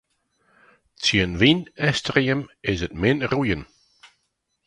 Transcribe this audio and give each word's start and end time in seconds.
Tsjin 1.01 1.33
wyn 1.39 1.59
en 1.85 1.93
stream 1.99 2.41
is 2.71 2.79
't 2.87 2.95
min 3.01 3.19
roeien. 3.31 3.63